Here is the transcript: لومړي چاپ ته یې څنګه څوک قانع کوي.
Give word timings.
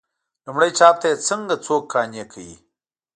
لومړي 0.45 0.69
چاپ 0.79 0.95
ته 1.01 1.07
یې 1.11 1.21
څنګه 1.27 1.55
څوک 1.65 1.83
قانع 1.93 2.23
کوي. 2.31 2.55